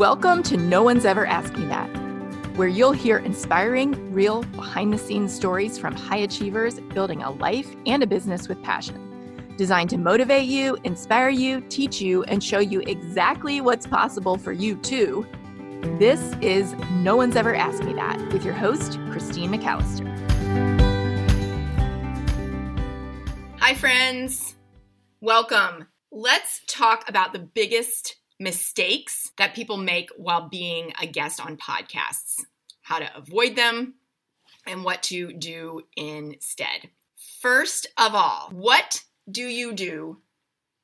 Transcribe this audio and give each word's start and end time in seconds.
Welcome 0.00 0.42
to 0.44 0.56
No 0.56 0.82
One's 0.82 1.04
Ever 1.04 1.26
Asked 1.26 1.58
Me 1.58 1.66
That, 1.66 1.88
where 2.56 2.68
you'll 2.68 2.92
hear 2.92 3.18
inspiring, 3.18 4.14
real, 4.14 4.44
behind 4.44 4.94
the 4.94 4.96
scenes 4.96 5.34
stories 5.34 5.76
from 5.76 5.94
high 5.94 6.16
achievers 6.16 6.80
building 6.94 7.22
a 7.22 7.32
life 7.32 7.68
and 7.84 8.02
a 8.02 8.06
business 8.06 8.48
with 8.48 8.62
passion. 8.62 9.52
Designed 9.58 9.90
to 9.90 9.98
motivate 9.98 10.46
you, 10.46 10.78
inspire 10.84 11.28
you, 11.28 11.60
teach 11.68 12.00
you, 12.00 12.22
and 12.24 12.42
show 12.42 12.60
you 12.60 12.80
exactly 12.86 13.60
what's 13.60 13.86
possible 13.86 14.38
for 14.38 14.52
you 14.52 14.76
too. 14.76 15.26
This 15.98 16.34
is 16.40 16.72
No 16.92 17.16
One's 17.16 17.36
Ever 17.36 17.54
Asked 17.54 17.84
Me 17.84 17.92
That 17.92 18.16
with 18.32 18.42
your 18.42 18.54
host, 18.54 18.98
Christine 19.10 19.52
McAllister. 19.52 20.08
Hi, 23.58 23.74
friends. 23.74 24.56
Welcome. 25.20 25.88
Let's 26.10 26.62
talk 26.66 27.06
about 27.06 27.34
the 27.34 27.38
biggest 27.38 28.16
mistakes 28.40 29.30
that 29.36 29.54
people 29.54 29.76
make 29.76 30.10
while 30.16 30.48
being 30.48 30.92
a 31.00 31.06
guest 31.06 31.44
on 31.44 31.56
podcasts, 31.56 32.40
how 32.82 32.98
to 32.98 33.16
avoid 33.16 33.54
them, 33.54 33.94
and 34.66 34.82
what 34.82 35.02
to 35.04 35.32
do 35.32 35.82
instead. 35.96 36.90
First 37.40 37.86
of 37.96 38.14
all, 38.14 38.48
what 38.52 39.04
do 39.30 39.42
you 39.42 39.72
do 39.72 40.22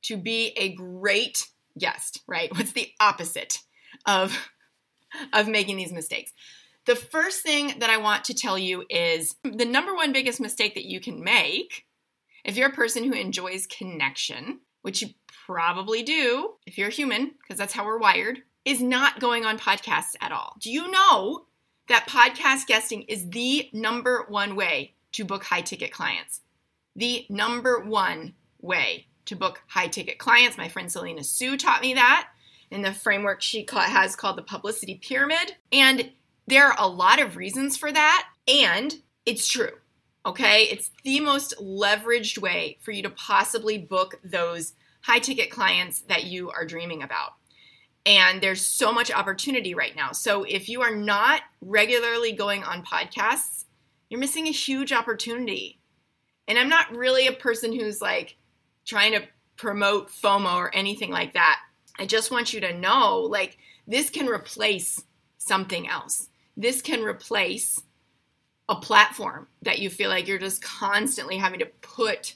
to 0.03 0.15
be 0.15 0.53
a 0.55 0.73
great 0.73 1.47
guest, 1.77 2.21
right? 2.27 2.51
What's 2.55 2.71
the 2.71 2.91
opposite 2.99 3.59
of, 4.05 4.49
of 5.33 5.47
making 5.47 5.77
these 5.77 5.91
mistakes? 5.91 6.31
The 6.85 6.95
first 6.95 7.43
thing 7.43 7.79
that 7.79 7.89
I 7.89 7.97
want 7.97 8.23
to 8.25 8.33
tell 8.33 8.57
you 8.57 8.85
is 8.89 9.35
the 9.43 9.65
number 9.65 9.93
one 9.93 10.13
biggest 10.13 10.39
mistake 10.39 10.75
that 10.75 10.85
you 10.85 11.01
can 11.01 11.21
make 11.21 11.85
if 12.45 12.55
you're 12.55 12.69
a 12.69 12.73
person 12.73 13.03
who 13.03 13.11
enjoys 13.11 13.67
connection, 13.67 14.61
which 14.87 15.01
you 15.01 15.09
probably 15.45 16.01
do 16.01 16.53
if 16.65 16.77
you're 16.77 16.87
a 16.87 16.91
human, 16.91 17.33
because 17.41 17.57
that's 17.57 17.73
how 17.73 17.85
we're 17.85 17.97
wired, 17.97 18.41
is 18.63 18.81
not 18.81 19.19
going 19.19 19.43
on 19.43 19.59
podcasts 19.59 20.15
at 20.21 20.31
all. 20.31 20.55
Do 20.61 20.71
you 20.71 20.89
know 20.89 21.43
that 21.89 22.07
podcast 22.07 22.67
guesting 22.67 23.01
is 23.01 23.29
the 23.31 23.69
number 23.73 24.25
one 24.29 24.55
way 24.55 24.93
to 25.11 25.25
book 25.25 25.43
high 25.43 25.59
ticket 25.59 25.91
clients? 25.91 26.39
The 26.95 27.25
number 27.29 27.81
one 27.81 28.35
way 28.61 29.07
to 29.25 29.35
book 29.35 29.61
high 29.67 29.89
ticket 29.89 30.19
clients. 30.19 30.57
My 30.57 30.69
friend 30.69 30.89
Selena 30.89 31.25
Soo 31.25 31.57
taught 31.57 31.81
me 31.81 31.95
that 31.95 32.29
in 32.71 32.81
the 32.81 32.93
framework 32.93 33.41
she 33.41 33.67
has 33.69 34.15
called 34.15 34.37
the 34.37 34.41
publicity 34.41 34.95
pyramid. 34.95 35.57
And 35.73 36.11
there 36.47 36.67
are 36.67 36.75
a 36.79 36.87
lot 36.87 37.19
of 37.19 37.35
reasons 37.35 37.75
for 37.75 37.91
that. 37.91 38.29
And 38.47 38.95
it's 39.25 39.49
true. 39.49 39.71
Okay. 40.27 40.63
It's 40.63 40.91
the 41.05 41.21
most 41.21 41.55
leveraged 41.57 42.37
way 42.37 42.77
for 42.81 42.91
you 42.91 43.01
to 43.03 43.09
possibly 43.09 43.77
book 43.77 44.19
those 44.25 44.73
high 45.01 45.19
ticket 45.19 45.49
clients 45.49 46.01
that 46.01 46.25
you 46.25 46.51
are 46.51 46.65
dreaming 46.65 47.01
about. 47.01 47.31
And 48.05 48.41
there's 48.41 48.61
so 48.61 48.91
much 48.91 49.09
opportunity 49.09 49.73
right 49.73 49.95
now. 49.95 50.11
So 50.11 50.43
if 50.43 50.67
you 50.67 50.81
are 50.81 50.93
not 50.93 51.43
regularly 51.61 52.33
going 52.33 52.63
on 52.65 52.83
podcasts, 52.83 53.65
you're 54.09 54.19
missing 54.19 54.47
a 54.47 54.51
huge 54.51 54.91
opportunity. 54.91 55.79
And 56.45 56.59
I'm 56.59 56.69
not 56.69 56.95
really 56.95 57.27
a 57.27 57.33
person 57.33 57.71
who's 57.71 58.01
like 58.01 58.35
trying 58.85 59.13
to 59.13 59.27
promote 59.55 60.09
FOMO 60.09 60.55
or 60.55 60.75
anything 60.75 61.11
like 61.11 61.33
that. 61.33 61.59
I 61.99 62.05
just 62.05 62.31
want 62.31 62.53
you 62.53 62.59
to 62.61 62.77
know 62.77 63.21
like 63.21 63.57
this 63.87 64.09
can 64.09 64.27
replace 64.27 65.03
something 65.37 65.87
else. 65.87 66.27
This 66.57 66.81
can 66.81 67.01
replace 67.01 67.81
a 68.69 68.75
platform 68.75 69.47
that 69.61 69.79
you 69.79 69.89
feel 69.89 70.09
like 70.09 70.27
you're 70.27 70.37
just 70.37 70.61
constantly 70.61 71.37
having 71.37 71.59
to 71.59 71.65
put 71.81 72.35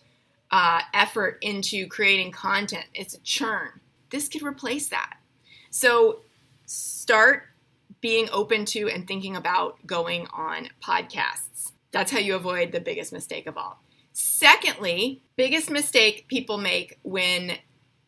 uh, 0.52 0.82
effort 0.94 1.38
into 1.42 1.88
creating 1.88 2.32
content. 2.32 2.86
It's 2.94 3.16
a 3.16 3.22
churn. 3.22 3.80
This 4.10 4.28
could 4.28 4.44
replace 4.44 4.90
that. 4.90 5.18
So 5.70 6.20
start 6.66 7.44
being 8.02 8.28
open 8.32 8.66
to 8.66 8.90
and 8.90 9.08
thinking 9.08 9.36
about 9.36 9.86
going 9.86 10.28
on 10.34 10.70
podcasts. 10.84 11.72
That's 11.92 12.12
how 12.12 12.20
you 12.20 12.36
avoid 12.36 12.72
the 12.72 12.80
biggest 12.80 13.14
mistake 13.14 13.48
of 13.48 13.58
all. 13.58 13.82
Secondly, 14.14 15.22
biggest 15.36 15.70
mistake 15.70 16.28
people 16.28 16.58
make 16.58 17.00
when 17.04 17.58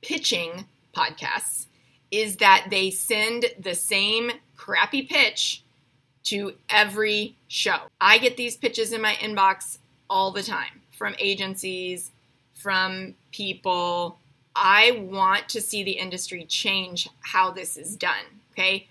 pitching 0.02 0.66
podcasts 0.96 1.68
is 2.12 2.38
that 2.38 2.68
they 2.69 2.92
send 2.92 3.46
the 3.59 3.74
same 3.74 4.31
crappy 4.56 5.03
pitch 5.03 5.62
to 6.24 6.54
every 6.70 7.36
show. 7.48 7.78
I 8.00 8.18
get 8.18 8.38
these 8.38 8.58
pitches 8.58 8.94
in 8.94 9.02
my 9.02 9.14
inbox 9.16 9.78
all 10.10 10.32
the 10.32 10.44
time 10.44 10.82
from 10.92 11.16
agencies, 11.20 12.12
from 12.54 13.16
people. 13.32 14.18
I 14.56 15.06
want 15.10 15.50
to 15.50 15.62
see 15.62 15.84
the 15.84 15.92
industry 15.92 16.46
change 16.46 17.10
how 17.22 17.52
this 17.52 17.78
is 17.78 17.96
done. 17.96 18.26
Okay. 18.52 18.88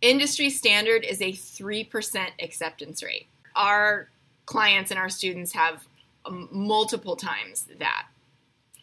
Industry 0.00 0.50
standard 0.50 1.04
is 1.04 1.20
a 1.20 1.32
3% 1.32 2.28
acceptance 2.42 3.02
rate. 3.02 3.26
Our 3.54 4.08
clients 4.46 4.90
and 4.90 4.98
our 4.98 5.08
students 5.08 5.52
have 5.52 5.86
um, 6.24 6.48
multiple 6.50 7.16
times 7.16 7.68
that 7.78 8.06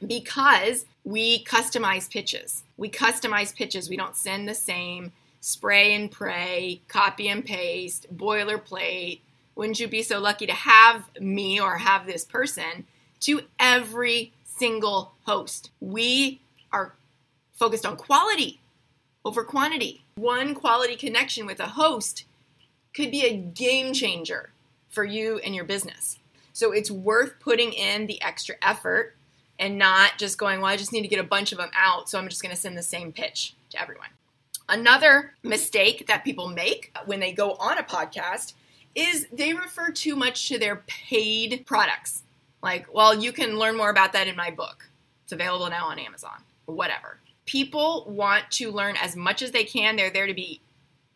because 0.05 0.85
we 1.03 1.43
customize 1.43 2.09
pitches. 2.09 2.63
We 2.77 2.89
customize 2.89 3.55
pitches. 3.55 3.89
We 3.89 3.97
don't 3.97 4.15
send 4.15 4.47
the 4.47 4.55
same 4.55 5.11
spray 5.43 5.93
and 5.93 6.09
pray, 6.09 6.81
copy 6.87 7.27
and 7.27 7.43
paste, 7.43 8.07
boilerplate. 8.15 9.19
Wouldn't 9.55 9.79
you 9.79 9.89
be 9.89 10.01
so 10.01 10.19
lucky 10.19 10.47
to 10.47 10.53
have 10.53 11.09
me 11.19 11.59
or 11.59 11.77
have 11.77 12.05
this 12.05 12.23
person 12.23 12.85
to 13.19 13.41
every 13.59 14.31
single 14.45 15.13
host. 15.25 15.69
We 15.81 16.39
are 16.71 16.93
focused 17.53 17.85
on 17.85 17.97
quality 17.97 18.61
over 19.25 19.43
quantity. 19.43 20.03
One 20.15 20.55
quality 20.55 20.95
connection 20.95 21.45
with 21.45 21.59
a 21.59 21.67
host 21.67 22.25
could 22.93 23.11
be 23.11 23.25
a 23.25 23.35
game 23.35 23.93
changer 23.93 24.51
for 24.89 25.03
you 25.03 25.39
and 25.39 25.53
your 25.53 25.65
business. 25.65 26.19
So 26.53 26.71
it's 26.71 26.91
worth 26.91 27.39
putting 27.39 27.73
in 27.73 28.07
the 28.07 28.21
extra 28.21 28.55
effort 28.61 29.15
and 29.59 29.77
not 29.77 30.17
just 30.17 30.37
going, 30.37 30.61
well, 30.61 30.71
I 30.71 30.77
just 30.77 30.93
need 30.93 31.01
to 31.01 31.07
get 31.07 31.19
a 31.19 31.23
bunch 31.23 31.51
of 31.51 31.57
them 31.57 31.71
out, 31.75 32.09
so 32.09 32.19
I'm 32.19 32.27
just 32.29 32.41
going 32.41 32.53
to 32.53 32.59
send 32.59 32.77
the 32.77 32.83
same 32.83 33.11
pitch 33.11 33.55
to 33.71 33.81
everyone. 33.81 34.09
Another 34.69 35.33
mistake 35.43 36.07
that 36.07 36.23
people 36.23 36.47
make 36.47 36.95
when 37.05 37.19
they 37.19 37.33
go 37.33 37.51
on 37.53 37.77
a 37.77 37.83
podcast 37.83 38.53
is 38.95 39.27
they 39.31 39.53
refer 39.53 39.91
too 39.91 40.15
much 40.15 40.47
to 40.47 40.57
their 40.57 40.83
paid 40.87 41.65
products. 41.65 42.23
Like, 42.61 42.93
well, 42.93 43.13
you 43.13 43.31
can 43.31 43.59
learn 43.59 43.75
more 43.75 43.89
about 43.89 44.13
that 44.13 44.27
in 44.27 44.35
my 44.35 44.51
book. 44.51 44.89
It's 45.23 45.33
available 45.33 45.69
now 45.69 45.87
on 45.87 45.99
Amazon 45.99 46.43
or 46.67 46.75
whatever. 46.75 47.17
People 47.45 48.05
want 48.07 48.49
to 48.51 48.71
learn 48.71 48.95
as 48.95 49.15
much 49.15 49.41
as 49.41 49.51
they 49.51 49.65
can. 49.65 49.95
They're 49.95 50.09
there 50.09 50.27
to 50.27 50.33
be 50.33 50.61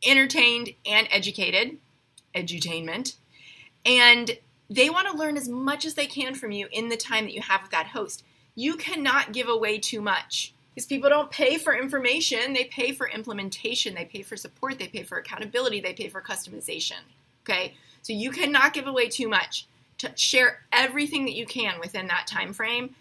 entertained 0.06 0.72
and 0.86 1.07
educated, 1.09 1.78
edutainment. 2.36 3.16
And 3.86 4.38
they 4.69 4.90
want 4.90 5.07
to 5.07 5.18
learn 5.18 5.38
as 5.38 5.47
much 5.47 5.86
as 5.86 5.94
they 5.94 6.06
can 6.06 6.36
from 6.36 6.52
you 6.52 6.68
in 6.72 6.90
the 6.90 6.97
time 6.97 7.25
that 7.25 7.34
you 7.34 7.41
have 7.41 7.62
with 7.62 7.72
that 7.72 7.88
host. 7.88 8.24
You 8.56 8.75
cannot 8.75 9.31
give 9.31 9.47
away 9.47 9.78
too 9.78 10.02
much 10.02 10.53
because 10.78 10.86
people 10.86 11.10
don't 11.10 11.32
pay 11.32 11.58
for 11.58 11.76
information, 11.76 12.54
they 12.54 12.66
pay 12.66 12.92
for 12.92 13.10
implementation, 13.10 13.96
they 13.96 14.06
pay 14.06 14.22
for 14.22 14.38
support, 14.38 14.78
they 14.78 14.88
pay 14.88 15.02
for 15.02 15.18
accountability, 15.18 15.82
they 15.82 15.94
pay 15.94 16.08
for 16.08 16.22
customization. 16.22 17.00
Okay? 17.42 17.74
So 18.04 18.14
you 18.14 18.30
cannot 18.30 18.74
give 18.76 18.86
away 18.86 19.10
too 19.10 19.28
much 19.28 19.66
to 19.98 20.12
share 20.16 20.60
everything 20.72 21.26
that 21.26 21.34
you 21.34 21.48
can 21.48 21.80
within 21.80 22.06
that 22.10 22.28
time 22.28 22.54
frame. 22.54 22.94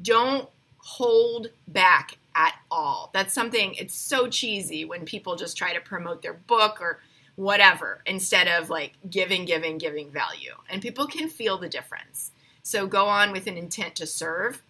Don't 0.00 0.48
hold 0.78 1.48
back 1.66 2.18
at 2.36 2.54
all. 2.70 3.10
That's 3.12 3.34
something 3.34 3.74
it's 3.74 3.96
so 3.96 4.28
cheesy 4.28 4.84
when 4.84 5.04
people 5.04 5.34
just 5.34 5.56
try 5.56 5.74
to 5.74 5.80
promote 5.80 6.22
their 6.22 6.34
book 6.34 6.80
or 6.80 7.00
whatever 7.34 8.00
instead 8.06 8.46
of 8.46 8.70
like 8.70 8.92
giving 9.10 9.44
giving 9.44 9.78
giving 9.78 10.08
value. 10.08 10.54
And 10.70 10.80
people 10.80 11.08
can 11.08 11.28
feel 11.28 11.58
the 11.58 11.68
difference. 11.68 12.30
So 12.62 12.86
go 12.86 13.06
on 13.06 13.32
with 13.32 13.48
an 13.48 13.56
intent 13.56 13.96
to 13.96 14.06
serve 14.06 14.62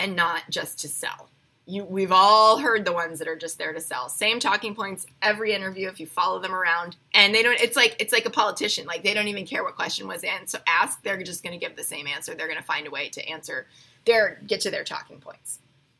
and 0.00 0.16
not 0.16 0.50
just 0.50 0.80
to 0.80 0.88
sell 0.88 1.28
you 1.66 1.84
we've 1.84 2.12
all 2.12 2.58
heard 2.58 2.84
the 2.84 2.92
ones 2.92 3.18
that 3.18 3.26
are 3.28 3.36
just 3.36 3.58
there 3.58 3.72
to 3.72 3.80
sell. 3.80 4.08
Same 4.08 4.38
talking 4.38 4.74
points 4.74 5.06
every 5.20 5.52
interview 5.52 5.88
if 5.88 5.98
you 5.98 6.06
follow 6.06 6.38
them 6.38 6.54
around. 6.54 6.96
And 7.12 7.34
they 7.34 7.42
don't 7.42 7.60
it's 7.60 7.76
like 7.76 7.96
it's 7.98 8.12
like 8.12 8.24
a 8.24 8.30
politician. 8.30 8.86
Like 8.86 9.02
they 9.02 9.14
don't 9.14 9.28
even 9.28 9.46
care 9.46 9.64
what 9.64 9.74
question 9.74 10.06
was 10.06 10.24
asked. 10.24 11.02
They're 11.02 11.22
just 11.22 11.42
going 11.42 11.58
to 11.58 11.64
give 11.64 11.76
the 11.76 11.82
same 11.82 12.06
answer. 12.06 12.34
They're 12.34 12.46
going 12.46 12.58
to 12.58 12.64
find 12.64 12.86
a 12.86 12.90
way 12.90 13.08
to 13.10 13.28
answer 13.28 13.66
their 14.04 14.40
get 14.46 14.60
to 14.62 14.70
their 14.70 14.84
talking 14.84 15.18
points. 15.18 15.58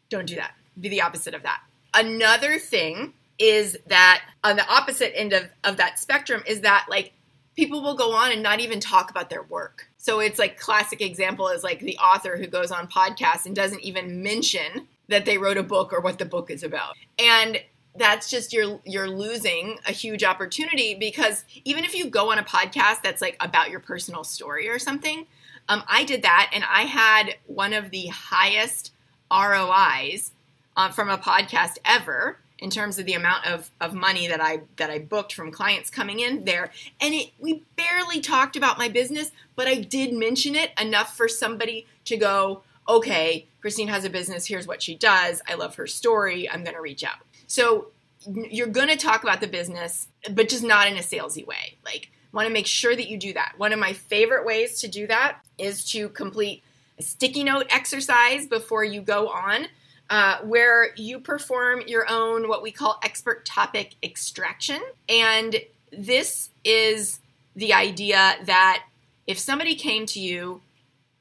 Don't 0.08 0.26
do 0.26 0.36
that. 0.36 0.54
Be 0.80 0.88
the 0.88 1.02
opposite 1.02 1.34
of 1.34 1.42
that. 1.42 1.60
Another 1.92 2.58
thing 2.58 3.12
is 3.38 3.76
that 3.86 4.22
on 4.44 4.56
the 4.56 4.68
opposite 4.68 5.18
end 5.18 5.32
of, 5.32 5.48
of 5.64 5.76
that 5.78 5.98
spectrum 5.98 6.42
is 6.46 6.60
that 6.60 6.86
like 6.88 7.12
people 7.56 7.82
will 7.82 7.96
go 7.96 8.12
on 8.12 8.30
and 8.30 8.42
not 8.42 8.60
even 8.60 8.78
talk 8.78 9.10
about 9.10 9.30
their 9.30 9.42
work. 9.42 9.88
So 9.96 10.20
it's 10.20 10.38
like 10.38 10.60
classic 10.60 11.00
example 11.00 11.48
is 11.48 11.64
like 11.64 11.80
the 11.80 11.98
author 11.98 12.36
who 12.36 12.46
goes 12.46 12.70
on 12.70 12.86
podcasts 12.86 13.46
and 13.46 13.56
doesn't 13.56 13.80
even 13.80 14.22
mention 14.22 14.86
that 15.08 15.24
they 15.24 15.38
wrote 15.38 15.56
a 15.56 15.62
book 15.62 15.92
or 15.92 16.00
what 16.00 16.18
the 16.18 16.24
book 16.24 16.50
is 16.50 16.62
about. 16.62 16.94
And 17.18 17.60
that's 17.96 18.28
just 18.28 18.52
you're 18.52 18.80
you're 18.84 19.08
losing 19.08 19.78
a 19.86 19.92
huge 19.92 20.22
opportunity 20.22 20.94
because 20.94 21.44
even 21.64 21.84
if 21.84 21.94
you 21.94 22.10
go 22.10 22.30
on 22.30 22.38
a 22.38 22.42
podcast 22.42 23.02
that's 23.02 23.22
like 23.22 23.36
about 23.40 23.70
your 23.70 23.80
personal 23.80 24.24
story 24.24 24.68
or 24.68 24.78
something, 24.78 25.26
um, 25.68 25.82
I 25.88 26.04
did 26.04 26.22
that 26.22 26.50
and 26.52 26.64
I 26.64 26.82
had 26.82 27.36
one 27.46 27.72
of 27.72 27.90
the 27.90 28.06
highest 28.08 28.92
ROIs 29.30 30.32
uh, 30.76 30.90
from 30.90 31.08
a 31.08 31.18
podcast 31.18 31.78
ever 31.84 32.38
in 32.58 32.70
terms 32.70 32.98
of 32.98 33.04
the 33.04 33.12
amount 33.12 33.46
of, 33.46 33.70
of 33.80 33.92
money 33.92 34.28
that 34.28 34.40
I 34.40 34.62
that 34.76 34.90
I 34.90 34.98
booked 34.98 35.34
from 35.34 35.50
clients 35.50 35.90
coming 35.90 36.20
in 36.20 36.44
there. 36.44 36.70
And 37.00 37.14
it 37.14 37.32
we 37.38 37.64
barely 37.76 38.20
talked 38.20 38.56
about 38.56 38.78
my 38.78 38.88
business, 38.88 39.30
but 39.54 39.66
I 39.66 39.76
did 39.76 40.12
mention 40.12 40.54
it 40.54 40.70
enough 40.80 41.16
for 41.16 41.28
somebody 41.28 41.86
to 42.06 42.16
go, 42.16 42.62
okay, 42.88 43.46
Christine 43.60 43.88
has 43.88 44.04
a 44.04 44.10
business, 44.10 44.46
here's 44.46 44.66
what 44.66 44.82
she 44.82 44.94
does. 44.94 45.42
I 45.48 45.54
love 45.54 45.76
her 45.76 45.86
story. 45.86 46.48
I'm 46.48 46.64
gonna 46.64 46.80
reach 46.80 47.04
out. 47.04 47.18
So 47.46 47.88
you're 48.26 48.66
gonna 48.66 48.96
talk 48.96 49.22
about 49.22 49.40
the 49.40 49.46
business, 49.46 50.08
but 50.30 50.48
just 50.48 50.64
not 50.64 50.88
in 50.88 50.96
a 50.96 51.00
salesy 51.00 51.46
way. 51.46 51.76
Like 51.84 52.10
want 52.36 52.46
to 52.46 52.52
make 52.52 52.66
sure 52.66 52.94
that 52.94 53.08
you 53.08 53.16
do 53.16 53.32
that. 53.32 53.54
One 53.56 53.72
of 53.72 53.78
my 53.78 53.94
favorite 53.94 54.44
ways 54.44 54.80
to 54.80 54.88
do 54.88 55.06
that 55.06 55.38
is 55.58 55.84
to 55.92 56.10
complete 56.10 56.62
a 56.98 57.02
sticky 57.02 57.42
note 57.44 57.66
exercise 57.70 58.46
before 58.46 58.84
you 58.84 59.00
go 59.00 59.28
on 59.28 59.66
uh, 60.10 60.38
where 60.42 60.94
you 60.96 61.18
perform 61.18 61.82
your 61.86 62.06
own 62.08 62.48
what 62.48 62.62
we 62.62 62.70
call 62.70 63.00
expert 63.02 63.44
topic 63.44 63.94
extraction. 64.02 64.80
And 65.08 65.56
this 65.90 66.50
is 66.62 67.20
the 67.56 67.72
idea 67.72 68.36
that 68.44 68.84
if 69.26 69.38
somebody 69.38 69.74
came 69.74 70.04
to 70.06 70.20
you 70.20 70.60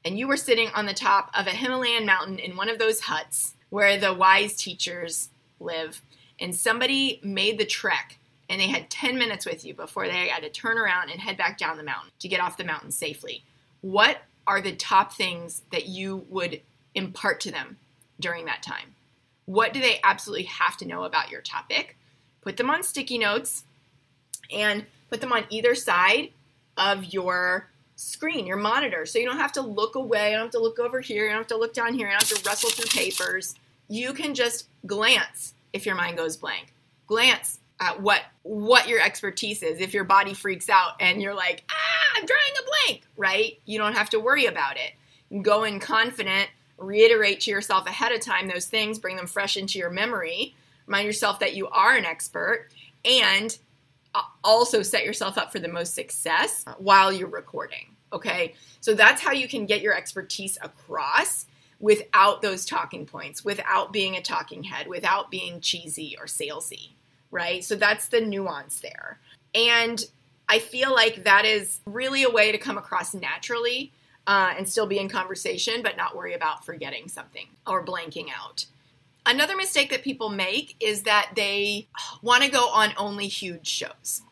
and 0.06 0.18
you 0.18 0.28
were 0.28 0.36
sitting 0.36 0.68
on 0.74 0.86
the 0.86 0.94
top 0.94 1.30
of 1.34 1.46
a 1.46 1.50
Himalayan 1.50 2.06
mountain 2.06 2.38
in 2.38 2.56
one 2.56 2.68
of 2.68 2.78
those 2.78 3.00
huts 3.00 3.54
where 3.68 3.98
the 3.98 4.14
wise 4.14 4.56
teachers 4.56 5.30
live, 5.60 6.00
and 6.40 6.54
somebody 6.54 7.20
made 7.22 7.58
the 7.58 7.66
trek 7.66 8.18
and 8.48 8.60
they 8.60 8.68
had 8.68 8.88
10 8.88 9.18
minutes 9.18 9.44
with 9.44 9.64
you 9.64 9.74
before 9.74 10.06
they 10.06 10.28
had 10.28 10.44
to 10.44 10.48
turn 10.48 10.78
around 10.78 11.10
and 11.10 11.20
head 11.20 11.36
back 11.36 11.58
down 11.58 11.76
the 11.76 11.82
mountain 11.82 12.12
to 12.20 12.28
get 12.28 12.40
off 12.40 12.56
the 12.56 12.64
mountain 12.64 12.92
safely, 12.92 13.42
what 13.80 14.18
are 14.46 14.60
the 14.60 14.76
top 14.76 15.12
things 15.12 15.62
that 15.72 15.86
you 15.86 16.24
would 16.28 16.60
impart 16.94 17.40
to 17.40 17.50
them 17.50 17.76
during 18.18 18.46
that 18.46 18.62
time. 18.62 18.94
What 19.44 19.72
do 19.72 19.80
they 19.80 20.00
absolutely 20.02 20.46
have 20.46 20.76
to 20.78 20.86
know 20.86 21.04
about 21.04 21.30
your 21.30 21.40
topic? 21.40 21.96
Put 22.40 22.56
them 22.56 22.70
on 22.70 22.82
sticky 22.82 23.18
notes 23.18 23.64
and 24.50 24.86
put 25.10 25.20
them 25.20 25.32
on 25.32 25.44
either 25.50 25.74
side 25.74 26.30
of 26.76 27.04
your 27.04 27.68
screen, 27.96 28.46
your 28.46 28.56
monitor. 28.56 29.06
So 29.06 29.18
you 29.18 29.26
don't 29.26 29.38
have 29.38 29.52
to 29.52 29.62
look 29.62 29.94
away, 29.94 30.30
you 30.30 30.36
don't 30.36 30.46
have 30.46 30.52
to 30.52 30.60
look 30.60 30.78
over 30.78 31.00
here, 31.00 31.24
you 31.24 31.30
don't 31.30 31.38
have 31.38 31.46
to 31.48 31.58
look 31.58 31.74
down 31.74 31.94
here, 31.94 32.06
you 32.06 32.12
don't 32.12 32.22
have 32.22 32.38
to 32.38 32.48
wrestle 32.48 32.70
through 32.70 33.00
papers. 33.00 33.54
You 33.88 34.12
can 34.12 34.34
just 34.34 34.68
glance 34.86 35.54
if 35.72 35.86
your 35.86 35.94
mind 35.94 36.16
goes 36.16 36.36
blank. 36.36 36.72
Glance 37.06 37.60
at 37.80 38.00
what 38.00 38.22
what 38.42 38.88
your 38.88 39.00
expertise 39.00 39.62
is. 39.62 39.80
If 39.80 39.92
your 39.92 40.04
body 40.04 40.34
freaks 40.34 40.68
out 40.68 40.92
and 41.00 41.20
you're 41.20 41.34
like, 41.34 41.64
ah, 41.70 42.18
I'm 42.18 42.26
drawing 42.26 42.40
a 42.58 42.86
blank, 42.86 43.02
right? 43.16 43.58
You 43.64 43.78
don't 43.78 43.94
have 43.94 44.10
to 44.10 44.20
worry 44.20 44.46
about 44.46 44.76
it. 44.76 45.42
Go 45.42 45.64
in 45.64 45.80
confident 45.80 46.48
reiterate 46.78 47.40
to 47.40 47.50
yourself 47.50 47.86
ahead 47.86 48.12
of 48.12 48.20
time 48.20 48.48
those 48.48 48.66
things, 48.66 48.98
bring 48.98 49.16
them 49.16 49.26
fresh 49.26 49.56
into 49.56 49.78
your 49.78 49.90
memory, 49.90 50.54
remind 50.86 51.06
yourself 51.06 51.38
that 51.40 51.54
you 51.54 51.68
are 51.68 51.94
an 51.94 52.04
expert, 52.04 52.68
and 53.04 53.58
also 54.44 54.82
set 54.82 55.04
yourself 55.04 55.38
up 55.38 55.52
for 55.52 55.58
the 55.58 55.68
most 55.68 55.94
success 55.94 56.64
while 56.78 57.12
you're 57.12 57.28
recording. 57.28 57.94
Okay, 58.12 58.54
so 58.80 58.94
that's 58.94 59.20
how 59.20 59.32
you 59.32 59.48
can 59.48 59.66
get 59.66 59.80
your 59.80 59.94
expertise 59.94 60.58
across 60.62 61.46
without 61.80 62.40
those 62.40 62.64
talking 62.64 63.04
points, 63.04 63.44
without 63.44 63.92
being 63.92 64.16
a 64.16 64.22
talking 64.22 64.62
head, 64.62 64.86
without 64.86 65.30
being 65.30 65.60
cheesy 65.60 66.16
or 66.18 66.26
salesy, 66.26 66.90
right? 67.30 67.64
So 67.64 67.74
that's 67.74 68.08
the 68.08 68.20
nuance 68.20 68.80
there. 68.80 69.18
And 69.54 70.04
I 70.48 70.58
feel 70.58 70.94
like 70.94 71.24
that 71.24 71.44
is 71.44 71.80
really 71.84 72.22
a 72.22 72.30
way 72.30 72.52
to 72.52 72.58
come 72.58 72.78
across 72.78 73.12
naturally 73.12 73.92
uh, 74.26 74.54
and 74.56 74.68
still 74.68 74.86
be 74.86 74.98
in 74.98 75.08
conversation, 75.08 75.82
but 75.82 75.96
not 75.96 76.16
worry 76.16 76.34
about 76.34 76.64
forgetting 76.64 77.08
something 77.08 77.46
or 77.66 77.84
blanking 77.84 78.28
out. 78.36 78.66
Another 79.26 79.56
mistake 79.56 79.90
that 79.90 80.02
people 80.02 80.30
make 80.30 80.76
is 80.80 81.02
that 81.02 81.32
they 81.34 81.88
want 82.22 82.44
to 82.44 82.50
go 82.50 82.68
on 82.68 82.92
only 82.96 83.26
huge 83.26 83.66
shows 83.66 84.22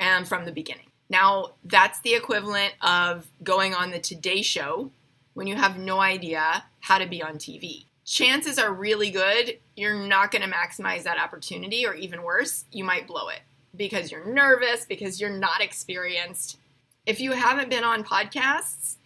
and 0.00 0.26
from 0.26 0.44
the 0.44 0.52
beginning. 0.52 0.90
Now, 1.08 1.52
that's 1.64 2.00
the 2.00 2.14
equivalent 2.14 2.74
of 2.82 3.28
going 3.42 3.74
on 3.74 3.92
the 3.92 4.00
Today 4.00 4.42
Show 4.42 4.90
when 5.34 5.46
you 5.46 5.54
have 5.54 5.78
no 5.78 6.00
idea 6.00 6.64
how 6.80 6.98
to 6.98 7.06
be 7.06 7.22
on 7.22 7.36
TV. 7.36 7.84
Chances 8.04 8.58
are 8.58 8.72
really 8.72 9.10
good 9.10 9.58
you're 9.76 10.06
not 10.06 10.30
going 10.30 10.48
to 10.48 10.54
maximize 10.54 11.02
that 11.02 11.18
opportunity, 11.18 11.86
or 11.86 11.94
even 11.94 12.22
worse, 12.22 12.64
you 12.70 12.84
might 12.84 13.06
blow 13.06 13.28
it 13.28 13.40
because 13.76 14.10
you're 14.10 14.32
nervous, 14.32 14.84
because 14.84 15.20
you're 15.20 15.30
not 15.30 15.60
experienced. 15.60 16.58
If 17.06 17.20
you 17.20 17.32
haven't 17.32 17.70
been 17.70 17.84
on 17.84 18.04
podcasts, 18.04 18.96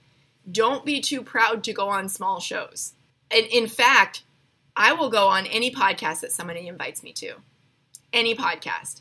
don't 0.51 0.85
be 0.85 1.01
too 1.01 1.23
proud 1.23 1.65
to 1.65 1.73
go 1.73 1.89
on 1.89 2.09
small 2.09 2.39
shows. 2.41 2.93
And 3.31 3.47
in 3.47 3.67
fact, 3.67 4.25
I 4.79 4.93
will 4.93 5.11
go 5.11 5.27
on 5.27 5.47
any 5.47 5.73
podcast 5.73 6.21
that 6.21 6.31
somebody 6.31 6.69
invites 6.69 7.03
me 7.03 7.13
to. 7.15 7.35
Any 8.13 8.37
podcast. 8.37 9.01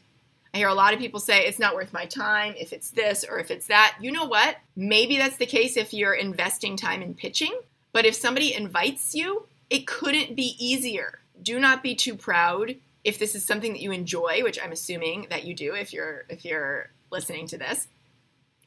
I 0.51 0.57
hear 0.57 0.69
a 0.69 0.73
lot 0.73 0.93
of 0.93 0.99
people 0.99 1.19
say 1.19 1.45
it's 1.45 1.59
not 1.59 1.75
worth 1.75 1.93
my 1.93 2.05
time 2.05 2.55
if 2.57 2.73
it's 2.73 2.89
this 2.89 3.23
or 3.23 3.37
if 3.37 3.51
it's 3.51 3.67
that. 3.67 3.95
You 4.01 4.11
know 4.11 4.25
what? 4.25 4.57
Maybe 4.75 5.17
that's 5.17 5.37
the 5.37 5.45
case 5.45 5.77
if 5.77 5.93
you're 5.93 6.15
investing 6.15 6.77
time 6.77 7.03
in 7.03 7.13
pitching, 7.13 7.55
but 7.93 8.05
if 8.05 8.15
somebody 8.15 8.55
invites 8.55 9.13
you, 9.13 9.45
it 9.69 9.85
couldn't 9.85 10.35
be 10.35 10.55
easier. 10.57 11.19
Do 11.43 11.59
not 11.59 11.83
be 11.83 11.93
too 11.93 12.15
proud 12.15 12.75
if 13.03 13.19
this 13.19 13.35
is 13.35 13.45
something 13.45 13.73
that 13.73 13.81
you 13.81 13.91
enjoy, 13.91 14.41
which 14.41 14.59
I'm 14.59 14.71
assuming 14.71 15.27
that 15.29 15.45
you 15.45 15.53
do 15.53 15.75
if 15.75 15.93
you're 15.93 16.25
if 16.27 16.43
you're 16.43 16.89
listening 17.11 17.45
to 17.49 17.57
this. 17.59 17.87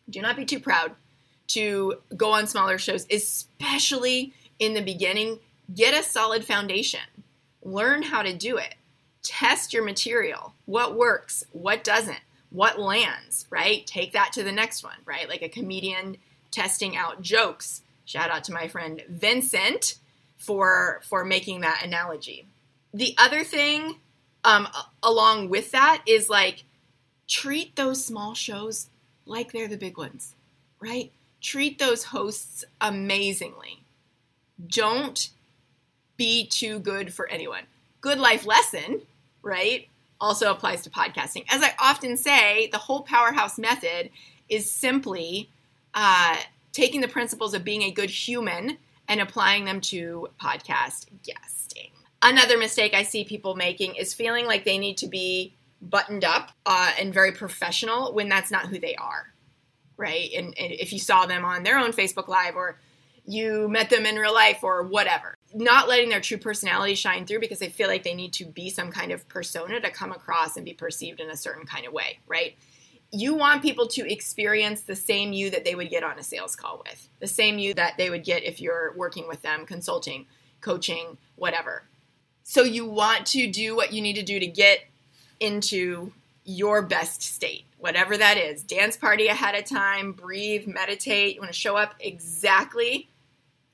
Do 0.08 0.22
not 0.22 0.36
be 0.36 0.44
too 0.44 0.60
proud 0.60 0.92
to 1.48 1.94
go 2.16 2.30
on 2.30 2.46
smaller 2.46 2.78
shows, 2.78 3.04
especially 3.10 4.32
in 4.60 4.74
the 4.74 4.82
beginning. 4.82 5.40
Get 5.74 5.98
a 5.98 6.02
solid 6.02 6.44
foundation, 6.44 7.00
learn 7.62 8.02
how 8.02 8.22
to 8.22 8.32
do 8.32 8.56
it, 8.56 8.74
test 9.22 9.72
your 9.72 9.84
material. 9.84 10.54
What 10.64 10.96
works, 10.96 11.44
what 11.52 11.84
doesn't, 11.84 12.20
what 12.50 12.80
lands, 12.80 13.46
right? 13.50 13.86
Take 13.86 14.12
that 14.12 14.32
to 14.34 14.42
the 14.42 14.52
next 14.52 14.82
one, 14.82 14.96
right? 15.04 15.28
Like 15.28 15.42
a 15.42 15.48
comedian 15.48 16.16
testing 16.50 16.96
out 16.96 17.22
jokes. 17.22 17.82
Shout 18.04 18.30
out 18.30 18.44
to 18.44 18.52
my 18.52 18.66
friend 18.68 19.02
Vincent 19.08 19.96
for 20.36 21.00
for 21.04 21.24
making 21.24 21.60
that 21.60 21.82
analogy. 21.84 22.46
The 22.92 23.14
other 23.18 23.44
thing 23.44 23.96
um, 24.42 24.66
along 25.02 25.50
with 25.50 25.70
that 25.72 26.02
is 26.06 26.28
like 26.28 26.64
treat 27.28 27.76
those 27.76 28.04
small 28.04 28.34
shows 28.34 28.88
like 29.26 29.52
they're 29.52 29.68
the 29.68 29.76
big 29.76 29.96
ones, 29.96 30.34
right? 30.80 31.12
treat 31.40 31.78
those 31.78 32.04
hosts 32.04 32.64
amazingly. 32.80 33.82
Don't 34.68 35.30
be 36.20 36.44
too 36.44 36.78
good 36.80 37.14
for 37.14 37.26
anyone. 37.30 37.62
Good 38.02 38.18
life 38.18 38.44
lesson, 38.44 39.00
right? 39.40 39.88
Also 40.20 40.50
applies 40.50 40.82
to 40.82 40.90
podcasting. 40.90 41.46
As 41.48 41.62
I 41.62 41.72
often 41.80 42.14
say, 42.18 42.68
the 42.72 42.76
whole 42.76 43.00
powerhouse 43.00 43.56
method 43.58 44.10
is 44.50 44.70
simply 44.70 45.48
uh, 45.94 46.36
taking 46.72 47.00
the 47.00 47.08
principles 47.08 47.54
of 47.54 47.64
being 47.64 47.84
a 47.84 47.90
good 47.90 48.10
human 48.10 48.76
and 49.08 49.22
applying 49.22 49.64
them 49.64 49.80
to 49.80 50.28
podcast 50.38 51.06
guesting. 51.24 51.88
Another 52.20 52.58
mistake 52.58 52.92
I 52.92 53.02
see 53.02 53.24
people 53.24 53.54
making 53.54 53.94
is 53.94 54.12
feeling 54.12 54.44
like 54.44 54.66
they 54.66 54.76
need 54.76 54.98
to 54.98 55.06
be 55.06 55.54
buttoned 55.80 56.26
up 56.26 56.50
uh, 56.66 56.92
and 57.00 57.14
very 57.14 57.32
professional 57.32 58.12
when 58.12 58.28
that's 58.28 58.50
not 58.50 58.66
who 58.66 58.78
they 58.78 58.94
are 58.96 59.32
right? 59.96 60.30
And, 60.34 60.46
and 60.58 60.72
if 60.72 60.94
you 60.94 60.98
saw 60.98 61.26
them 61.26 61.44
on 61.44 61.62
their 61.62 61.78
own 61.78 61.92
Facebook 61.92 62.26
Live 62.26 62.56
or 62.56 62.78
you 63.30 63.68
met 63.68 63.90
them 63.90 64.06
in 64.06 64.16
real 64.16 64.34
life 64.34 64.62
or 64.62 64.82
whatever. 64.82 65.34
Not 65.54 65.88
letting 65.88 66.08
their 66.08 66.20
true 66.20 66.38
personality 66.38 66.94
shine 66.94 67.26
through 67.26 67.40
because 67.40 67.58
they 67.58 67.68
feel 67.68 67.88
like 67.88 68.02
they 68.02 68.14
need 68.14 68.32
to 68.34 68.44
be 68.44 68.70
some 68.70 68.90
kind 68.90 69.12
of 69.12 69.28
persona 69.28 69.80
to 69.80 69.90
come 69.90 70.12
across 70.12 70.56
and 70.56 70.64
be 70.64 70.72
perceived 70.72 71.20
in 71.20 71.30
a 71.30 71.36
certain 71.36 71.66
kind 71.66 71.86
of 71.86 71.92
way, 71.92 72.18
right? 72.26 72.56
You 73.12 73.34
want 73.34 73.62
people 73.62 73.88
to 73.88 74.10
experience 74.10 74.82
the 74.82 74.94
same 74.94 75.32
you 75.32 75.50
that 75.50 75.64
they 75.64 75.74
would 75.74 75.90
get 75.90 76.04
on 76.04 76.18
a 76.18 76.22
sales 76.22 76.54
call 76.54 76.82
with, 76.86 77.08
the 77.18 77.26
same 77.26 77.58
you 77.58 77.74
that 77.74 77.96
they 77.96 78.10
would 78.10 78.24
get 78.24 78.44
if 78.44 78.60
you're 78.60 78.94
working 78.96 79.26
with 79.26 79.42
them, 79.42 79.66
consulting, 79.66 80.26
coaching, 80.60 81.18
whatever. 81.36 81.82
So 82.44 82.62
you 82.62 82.86
want 82.86 83.26
to 83.28 83.50
do 83.50 83.76
what 83.76 83.92
you 83.92 84.00
need 84.00 84.14
to 84.14 84.22
do 84.22 84.38
to 84.38 84.46
get 84.46 84.80
into 85.40 86.12
your 86.44 86.82
best 86.82 87.22
state, 87.22 87.64
whatever 87.78 88.16
that 88.16 88.36
is. 88.36 88.62
Dance 88.62 88.96
party 88.96 89.26
ahead 89.26 89.54
of 89.54 89.64
time, 89.64 90.12
breathe, 90.12 90.66
meditate. 90.66 91.34
You 91.34 91.40
want 91.40 91.52
to 91.52 91.58
show 91.58 91.76
up 91.76 91.94
exactly 92.00 93.09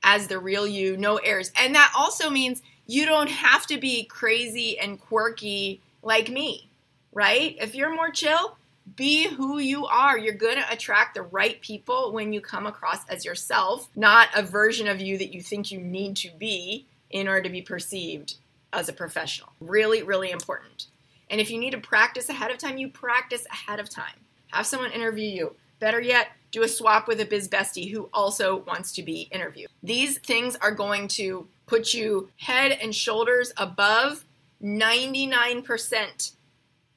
as 0.07 0.27
the 0.27 0.39
real 0.39 0.65
you, 0.65 0.95
no 0.95 1.17
airs. 1.17 1.51
And 1.57 1.75
that 1.75 1.91
also 1.95 2.29
means 2.29 2.61
you 2.85 3.05
don't 3.05 3.29
have 3.29 3.67
to 3.67 3.77
be 3.77 4.05
crazy 4.05 4.79
and 4.79 5.01
quirky 5.01 5.81
like 6.01 6.29
me, 6.29 6.69
right? 7.11 7.57
If 7.59 7.75
you're 7.75 7.93
more 7.93 8.09
chill, 8.09 8.55
be 8.95 9.27
who 9.27 9.59
you 9.59 9.85
are. 9.85 10.17
You're 10.17 10.33
going 10.33 10.55
to 10.55 10.71
attract 10.71 11.13
the 11.13 11.23
right 11.23 11.59
people 11.59 12.13
when 12.13 12.31
you 12.31 12.39
come 12.39 12.65
across 12.65 13.05
as 13.09 13.25
yourself, 13.25 13.89
not 13.97 14.29
a 14.33 14.41
version 14.41 14.87
of 14.87 15.01
you 15.01 15.17
that 15.17 15.33
you 15.33 15.41
think 15.41 15.73
you 15.73 15.79
need 15.79 16.15
to 16.17 16.29
be 16.39 16.85
in 17.09 17.27
order 17.27 17.41
to 17.41 17.49
be 17.49 17.61
perceived 17.61 18.35
as 18.71 18.87
a 18.87 18.93
professional. 18.93 19.49
Really, 19.59 20.03
really 20.03 20.31
important. 20.31 20.87
And 21.29 21.41
if 21.41 21.51
you 21.51 21.59
need 21.59 21.71
to 21.71 21.79
practice 21.79 22.29
ahead 22.29 22.49
of 22.51 22.59
time, 22.59 22.77
you 22.77 22.87
practice 22.87 23.45
ahead 23.51 23.81
of 23.81 23.89
time. 23.89 24.15
Have 24.53 24.65
someone 24.65 24.93
interview 24.93 25.27
you. 25.27 25.55
Better 25.79 26.01
yet, 26.01 26.29
do 26.51 26.63
a 26.63 26.67
swap 26.67 27.07
with 27.07 27.19
a 27.21 27.25
biz 27.25 27.47
bestie 27.47 27.91
who 27.91 28.09
also 28.13 28.57
wants 28.67 28.91
to 28.93 29.03
be 29.03 29.29
interviewed. 29.31 29.69
These 29.83 30.17
things 30.19 30.55
are 30.57 30.71
going 30.71 31.07
to 31.09 31.47
put 31.65 31.93
you 31.93 32.29
head 32.37 32.71
and 32.81 32.95
shoulders 32.95 33.53
above 33.57 34.25
99% 34.63 36.31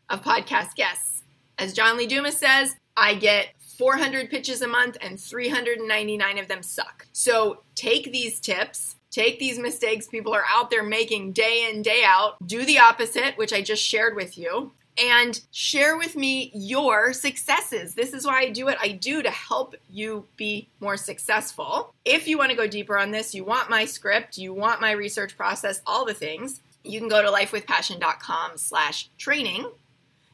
of 0.09 0.23
podcast 0.23 0.75
guests. 0.75 1.23
As 1.59 1.73
John 1.73 1.97
Lee 1.97 2.07
Dumas 2.07 2.39
says, 2.39 2.77
I 2.97 3.15
get 3.15 3.49
400 3.79 4.31
pitches 4.31 4.63
a 4.63 4.69
month 4.69 4.97
and 5.01 5.19
399 5.19 6.39
of 6.39 6.49
them 6.49 6.63
suck. 6.63 7.07
So 7.13 7.63
take 7.75 8.13
these 8.13 8.41
tips, 8.41 8.97
take 9.11 9.39
these 9.39 9.59
mistakes 9.59 10.07
people 10.07 10.35
are 10.35 10.45
out 10.51 10.71
there 10.71 10.83
making 10.83 11.33
day 11.33 11.71
in, 11.71 11.83
day 11.83 12.03
out, 12.05 12.37
do 12.47 12.65
the 12.65 12.79
opposite, 12.79 13.37
which 13.37 13.53
I 13.53 13.63
just 13.63 13.83
shared 13.83 14.17
with 14.17 14.39
you, 14.39 14.73
and 15.01 15.41
share 15.51 15.97
with 15.97 16.15
me 16.17 16.51
your 16.55 17.13
successes. 17.13 17.95
This 17.95 18.13
is 18.13 18.27
why 18.27 18.41
I 18.41 18.51
do 18.51 18.67
what 18.67 18.79
I 18.81 18.93
do 18.93 19.23
to 19.23 19.31
help 19.31 19.75
you 19.91 20.27
be 20.37 20.69
more 20.81 20.97
successful. 20.97 21.95
If 22.05 22.29
you 22.29 22.37
want 22.37 22.51
to 22.51 22.57
go 22.57 22.67
deeper 22.67 22.99
on 22.99 23.11
this, 23.11 23.35
you 23.35 23.45
want 23.45 23.71
my 23.71 23.85
script, 23.85 24.37
you 24.37 24.53
want 24.53 24.81
my 24.81 24.93
research 24.93 25.37
process, 25.37 25.81
all 25.87 26.05
the 26.05 26.15
things, 26.15 26.61
you 26.85 26.99
can 26.99 27.09
go 27.09 27.23
to 27.23 27.29
lifewithpassion.com 27.29 28.53
slash 28.57 29.09
training 29.19 29.71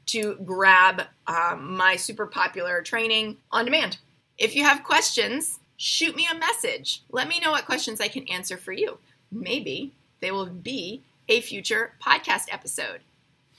to 0.06 0.36
grab 0.44 1.02
um, 1.26 1.76
my 1.76 1.96
super 1.96 2.26
popular 2.26 2.82
training 2.82 3.36
on 3.50 3.64
demand. 3.64 3.98
If 4.38 4.54
you 4.54 4.64
have 4.64 4.84
questions, 4.84 5.58
shoot 5.76 6.14
me 6.14 6.28
a 6.30 6.38
message. 6.38 7.02
Let 7.10 7.28
me 7.28 7.40
know 7.40 7.50
what 7.50 7.66
questions 7.66 8.00
I 8.00 8.08
can 8.08 8.28
answer 8.28 8.56
for 8.56 8.72
you. 8.72 8.98
Maybe 9.32 9.92
they 10.20 10.30
will 10.30 10.46
be 10.46 11.02
a 11.28 11.40
future 11.40 11.92
podcast 12.00 12.44
episode. 12.52 13.00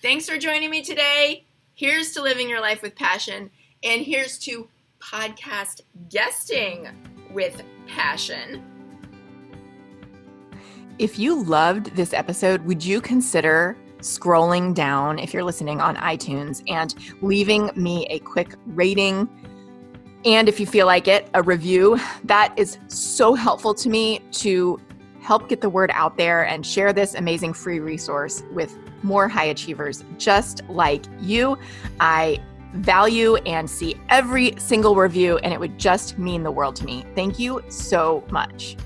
Thanks 0.07 0.29
for 0.29 0.37
joining 0.37 0.69
me 0.69 0.81
today. 0.81 1.43
Here's 1.73 2.13
to 2.13 2.21
living 2.21 2.47
your 2.47 2.61
life 2.61 2.81
with 2.81 2.95
passion, 2.95 3.51
and 3.83 4.01
here's 4.01 4.37
to 4.37 4.69
podcast 5.01 5.81
guesting 6.07 6.87
with 7.33 7.61
passion. 7.89 8.63
If 10.97 11.19
you 11.19 11.43
loved 11.43 11.93
this 11.97 12.13
episode, 12.13 12.61
would 12.61 12.85
you 12.85 13.01
consider 13.01 13.75
scrolling 13.97 14.73
down 14.73 15.19
if 15.19 15.33
you're 15.33 15.43
listening 15.43 15.81
on 15.81 15.97
iTunes 15.97 16.63
and 16.69 16.95
leaving 17.21 17.69
me 17.75 18.05
a 18.05 18.19
quick 18.19 18.55
rating? 18.67 19.27
And 20.23 20.47
if 20.47 20.57
you 20.57 20.65
feel 20.65 20.85
like 20.85 21.09
it, 21.09 21.29
a 21.33 21.43
review. 21.43 21.99
That 22.23 22.57
is 22.57 22.77
so 22.87 23.33
helpful 23.33 23.73
to 23.73 23.89
me 23.89 24.19
to 24.31 24.79
help 25.19 25.49
get 25.49 25.59
the 25.59 25.69
word 25.69 25.91
out 25.93 26.15
there 26.15 26.47
and 26.47 26.65
share 26.65 26.93
this 26.93 27.13
amazing 27.13 27.51
free 27.51 27.81
resource 27.81 28.41
with 28.53 28.73
more 29.03 29.27
high 29.27 29.45
achievers 29.45 30.03
just 30.17 30.61
like 30.69 31.05
you. 31.19 31.57
I 31.99 32.39
value 32.73 33.35
and 33.37 33.69
see 33.69 33.95
every 34.09 34.53
single 34.57 34.95
review, 34.95 35.37
and 35.39 35.53
it 35.53 35.59
would 35.59 35.77
just 35.77 36.17
mean 36.17 36.43
the 36.43 36.51
world 36.51 36.75
to 36.77 36.85
me. 36.85 37.05
Thank 37.15 37.39
you 37.39 37.63
so 37.69 38.23
much. 38.29 38.77